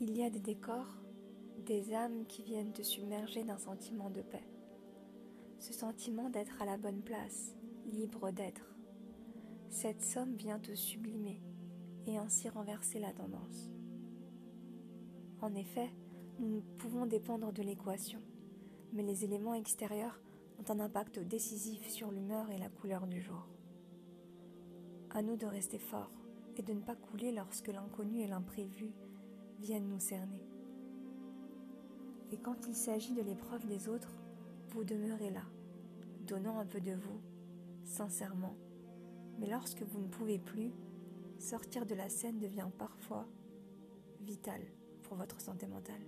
Il 0.00 0.16
y 0.16 0.22
a 0.22 0.30
des 0.30 0.38
décors, 0.38 0.96
des 1.66 1.92
âmes 1.92 2.24
qui 2.26 2.44
viennent 2.44 2.72
te 2.72 2.82
submerger 2.82 3.42
d'un 3.42 3.58
sentiment 3.58 4.10
de 4.10 4.22
paix. 4.22 4.48
Ce 5.58 5.72
sentiment 5.72 6.30
d'être 6.30 6.62
à 6.62 6.64
la 6.64 6.76
bonne 6.76 7.02
place, 7.02 7.56
libre 7.84 8.30
d'être. 8.30 8.76
Cette 9.70 10.00
somme 10.00 10.36
vient 10.36 10.60
te 10.60 10.72
sublimer 10.72 11.42
et 12.06 12.16
ainsi 12.16 12.48
renverser 12.48 13.00
la 13.00 13.12
tendance. 13.12 13.72
En 15.40 15.52
effet, 15.56 15.90
nous 16.38 16.62
pouvons 16.78 17.06
dépendre 17.06 17.52
de 17.52 17.64
l'équation, 17.64 18.22
mais 18.92 19.02
les 19.02 19.24
éléments 19.24 19.54
extérieurs 19.54 20.20
ont 20.60 20.70
un 20.70 20.78
impact 20.78 21.18
décisif 21.18 21.88
sur 21.88 22.12
l'humeur 22.12 22.48
et 22.52 22.58
la 22.58 22.68
couleur 22.68 23.08
du 23.08 23.20
jour. 23.20 23.48
À 25.10 25.22
nous 25.22 25.36
de 25.36 25.46
rester 25.46 25.80
forts 25.80 26.12
et 26.56 26.62
de 26.62 26.72
ne 26.72 26.82
pas 26.82 26.94
couler 26.94 27.32
lorsque 27.32 27.66
l'inconnu 27.66 28.20
et 28.20 28.28
l'imprévu 28.28 28.92
viennent 29.58 29.88
nous 29.88 30.00
cerner. 30.00 30.42
Et 32.30 32.36
quand 32.36 32.66
il 32.66 32.74
s'agit 32.74 33.14
de 33.14 33.22
l'épreuve 33.22 33.66
des 33.66 33.88
autres, 33.88 34.12
vous 34.68 34.84
demeurez 34.84 35.30
là, 35.30 35.44
donnant 36.26 36.58
un 36.58 36.66
peu 36.66 36.80
de 36.80 36.92
vous, 36.92 37.20
sincèrement. 37.84 38.54
Mais 39.38 39.48
lorsque 39.48 39.82
vous 39.82 40.00
ne 40.00 40.08
pouvez 40.08 40.38
plus, 40.38 40.72
sortir 41.38 41.86
de 41.86 41.94
la 41.94 42.08
scène 42.08 42.38
devient 42.38 42.68
parfois 42.76 43.26
vital 44.20 44.60
pour 45.02 45.16
votre 45.16 45.40
santé 45.40 45.66
mentale. 45.66 46.02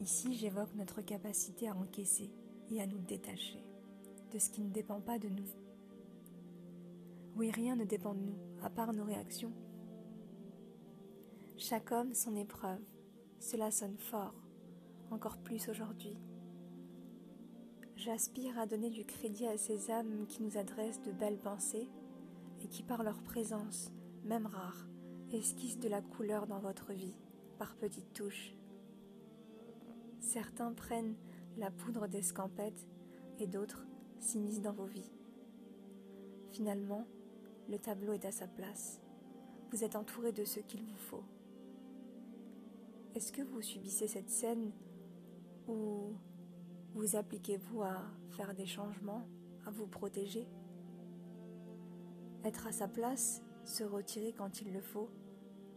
Ici, 0.00 0.34
j'évoque 0.34 0.74
notre 0.74 1.00
capacité 1.00 1.68
à 1.68 1.76
encaisser 1.76 2.30
et 2.70 2.82
à 2.82 2.86
nous 2.86 2.98
détacher 2.98 3.64
de 4.32 4.38
ce 4.38 4.50
qui 4.50 4.62
ne 4.62 4.70
dépend 4.70 5.00
pas 5.00 5.18
de 5.18 5.28
nous. 5.28 5.48
Oui, 7.36 7.50
rien 7.50 7.76
ne 7.76 7.84
dépend 7.84 8.14
de 8.14 8.20
nous, 8.20 8.36
à 8.62 8.68
part 8.68 8.92
nos 8.92 9.04
réactions 9.04 9.52
chaque 11.62 11.92
homme 11.92 12.12
son 12.12 12.34
épreuve. 12.34 12.82
Cela 13.38 13.70
sonne 13.70 13.96
fort, 13.96 14.34
encore 15.12 15.38
plus 15.38 15.68
aujourd'hui. 15.68 16.18
J'aspire 17.94 18.58
à 18.58 18.66
donner 18.66 18.90
du 18.90 19.04
crédit 19.04 19.46
à 19.46 19.56
ces 19.56 19.88
âmes 19.92 20.26
qui 20.26 20.42
nous 20.42 20.58
adressent 20.58 21.02
de 21.02 21.12
belles 21.12 21.38
pensées 21.38 21.88
et 22.64 22.66
qui 22.66 22.82
par 22.82 23.04
leur 23.04 23.22
présence, 23.22 23.92
même 24.24 24.46
rare, 24.46 24.88
esquissent 25.32 25.78
de 25.78 25.88
la 25.88 26.02
couleur 26.02 26.48
dans 26.48 26.58
votre 26.58 26.92
vie, 26.92 27.14
par 27.58 27.76
petites 27.76 28.12
touches. 28.12 28.56
Certains 30.18 30.72
prennent 30.72 31.14
la 31.58 31.70
poudre 31.70 32.08
d'escampette 32.08 32.88
et 33.38 33.46
d'autres 33.46 33.86
s'immiscent 34.18 34.62
dans 34.62 34.72
vos 34.72 34.86
vies. 34.86 35.12
Finalement, 36.50 37.06
le 37.68 37.78
tableau 37.78 38.14
est 38.14 38.24
à 38.24 38.32
sa 38.32 38.48
place. 38.48 39.00
Vous 39.70 39.84
êtes 39.84 39.94
entouré 39.94 40.32
de 40.32 40.44
ce 40.44 40.58
qu'il 40.58 40.82
vous 40.82 40.96
faut. 40.96 41.24
Est-ce 43.14 43.30
que 43.30 43.42
vous 43.42 43.60
subissez 43.60 44.08
cette 44.08 44.30
scène 44.30 44.72
ou 45.68 46.14
vous 46.94 47.14
appliquez-vous 47.16 47.82
à 47.82 48.04
faire 48.30 48.54
des 48.54 48.64
changements, 48.64 49.26
à 49.66 49.70
vous 49.70 49.86
protéger? 49.86 50.48
Être 52.42 52.66
à 52.66 52.72
sa 52.72 52.88
place, 52.88 53.42
se 53.64 53.84
retirer 53.84 54.32
quand 54.32 54.62
il 54.62 54.72
le 54.72 54.80
faut, 54.80 55.10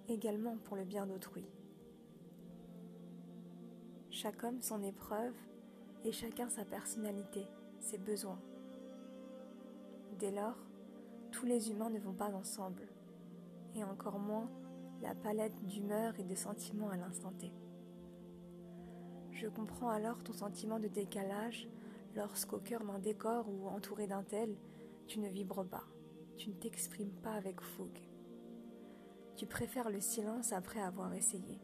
également 0.08 0.58
pour 0.64 0.78
le 0.78 0.86
bien 0.86 1.06
d'autrui. 1.06 1.46
Chaque 4.12 4.42
homme 4.46 4.62
son 4.62 4.82
épreuve 4.82 5.36
et 6.06 6.14
chacun 6.14 6.50
sa 6.50 6.64
personnalité, 6.64 7.46
ses 7.82 7.98
besoins. 7.98 8.40
Dès 10.20 10.32
lors, 10.32 10.58
tous 11.32 11.46
les 11.46 11.70
humains 11.70 11.90
ne 11.90 12.00
vont 12.00 12.14
pas 12.14 12.34
ensemble, 12.34 12.88
et 13.76 13.84
encore 13.84 14.20
moins 14.20 14.50
palette 15.14 15.64
d'humeur 15.66 16.20
et 16.20 16.24
de 16.24 16.34
sentiments 16.34 16.90
à 16.90 16.98
l'instant 16.98 17.34
T. 17.34 17.52
Je 19.32 19.48
comprends 19.48 19.90
alors 19.90 20.24
ton 20.24 20.34
sentiment 20.34 20.80
de 20.80 20.88
décalage 20.88 21.68
lorsqu'au 22.16 22.60
cœur 22.60 22.84
d'un 22.84 23.00
décor 23.00 23.48
ou 23.50 23.68
entouré 23.68 24.08
d'un 24.08 24.24
tel, 24.24 24.56
tu 25.06 25.20
ne 25.20 25.28
vibres 25.28 25.66
pas, 25.66 25.84
tu 26.38 26.50
ne 26.50 26.56
t'exprimes 26.56 27.14
pas 27.22 27.34
avec 27.34 27.62
fougue. 27.62 28.00
Tu 29.36 29.46
préfères 29.46 29.90
le 29.90 30.00
silence 30.00 30.54
après 30.54 30.82
avoir 30.82 31.14
essayé. 31.14 31.60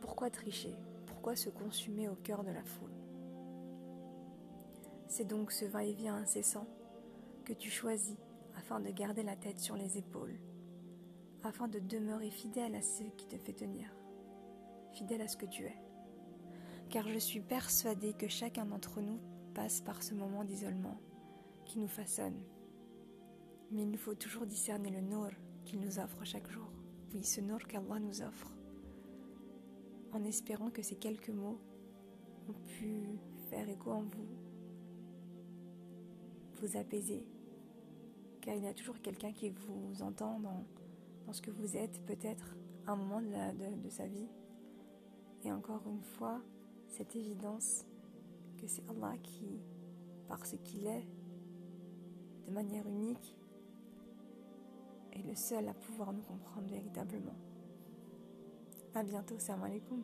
Pourquoi 0.00 0.28
tricher? 0.28 0.74
Pourquoi 1.06 1.36
se 1.36 1.48
consumer 1.48 2.08
au 2.08 2.16
cœur 2.16 2.42
de 2.42 2.50
la 2.50 2.64
foule? 2.64 2.94
C'est 5.06 5.24
donc 5.24 5.52
ce 5.52 5.64
va-et-vient 5.64 6.16
incessant 6.16 6.66
que 7.44 7.52
tu 7.52 7.70
choisis 7.70 8.16
afin 8.56 8.80
de 8.80 8.90
garder 8.90 9.22
la 9.22 9.36
tête 9.36 9.60
sur 9.60 9.76
les 9.76 9.96
épaules 9.96 10.38
afin 11.42 11.68
de 11.68 11.78
demeurer 11.78 12.30
fidèle 12.30 12.74
à 12.74 12.82
ce 12.82 13.04
qui 13.16 13.26
te 13.26 13.36
fait 13.36 13.52
tenir, 13.52 13.88
fidèle 14.92 15.22
à 15.22 15.28
ce 15.28 15.36
que 15.36 15.46
tu 15.46 15.64
es. 15.64 15.76
Car 16.90 17.06
je 17.08 17.18
suis 17.18 17.40
persuadée 17.40 18.14
que 18.14 18.28
chacun 18.28 18.64
d'entre 18.64 19.00
nous 19.00 19.20
passe 19.54 19.80
par 19.80 20.02
ce 20.02 20.14
moment 20.14 20.44
d'isolement 20.44 20.98
qui 21.64 21.78
nous 21.78 21.88
façonne. 21.88 22.42
Mais 23.70 23.82
il 23.82 23.90
nous 23.90 23.98
faut 23.98 24.14
toujours 24.14 24.46
discerner 24.46 24.90
le 24.90 25.00
nour 25.00 25.28
qu'il 25.64 25.80
nous 25.80 25.98
offre 25.98 26.24
chaque 26.24 26.50
jour. 26.50 26.70
Oui, 27.12 27.22
ce 27.22 27.40
nour 27.40 27.58
qu'Allah 27.66 27.98
nous 28.00 28.22
offre. 28.22 28.52
En 30.12 30.24
espérant 30.24 30.70
que 30.70 30.82
ces 30.82 30.96
quelques 30.96 31.28
mots 31.28 31.60
ont 32.48 32.54
pu 32.64 33.18
faire 33.50 33.68
écho 33.68 33.90
en 33.90 34.02
vous, 34.02 34.28
vous 36.56 36.76
apaiser. 36.76 37.26
Car 38.40 38.54
il 38.54 38.64
y 38.64 38.68
a 38.68 38.74
toujours 38.74 39.00
quelqu'un 39.02 39.32
qui 39.32 39.50
vous 39.50 40.02
entend 40.02 40.40
dans 40.40 40.64
ce 41.32 41.42
que 41.42 41.50
vous 41.50 41.76
êtes 41.76 42.04
peut-être 42.06 42.56
un 42.86 42.96
moment 42.96 43.20
de, 43.20 43.88
sa 43.90 44.06
vie. 44.06 44.28
Et 45.44 45.52
encore 45.52 45.82
une 45.86 46.02
fois, 46.02 46.40
cette 46.88 47.14
évidence 47.16 47.84
que 48.56 48.66
c'est 48.66 48.88
Allah 48.88 49.16
qui, 49.22 49.60
par 50.26 50.44
ce 50.46 50.56
qu'il 50.56 50.86
est, 50.86 51.06
de 52.46 52.52
manière 52.52 52.86
unique, 52.86 53.36
est 55.12 55.22
le 55.22 55.34
seul 55.34 55.68
à 55.68 55.74
pouvoir 55.74 56.12
nous 56.12 56.22
comprendre 56.22 56.68
véritablement. 56.68 57.36
À 58.94 59.02
bientôt, 59.02 59.38
salam 59.38 59.64
alaikum. 59.64 60.02